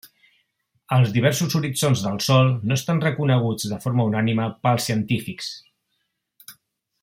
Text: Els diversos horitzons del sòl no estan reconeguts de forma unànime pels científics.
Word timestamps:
Els 0.95 1.11
diversos 1.17 1.57
horitzons 1.59 2.01
del 2.05 2.17
sòl 2.29 2.49
no 2.71 2.77
estan 2.81 3.03
reconeguts 3.05 3.69
de 3.75 3.79
forma 3.85 4.09
unànime 4.13 4.49
pels 4.65 4.89
científics. 4.91 5.53